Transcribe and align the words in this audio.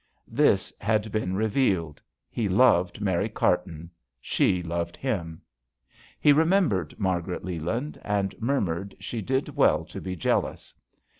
This 0.27 0.73
had 0.81 1.11
been 1.11 1.35
revealed: 1.35 2.01
he 2.27 2.49
loved 2.49 3.01
Mary 3.01 3.29
Carton, 3.29 3.91
she 4.19 4.63
loved 4.63 4.97
him. 4.97 5.43
He 6.19 6.33
remembered 6.33 6.97
Margaret 6.99 7.45
Leland, 7.45 7.99
and 8.03 8.33
murmured 8.41 8.95
she 8.99 9.21
did 9.21 9.55
well 9.55 9.85
to 9.85 10.01
be 10.01 10.15
jealous. 10.15 10.73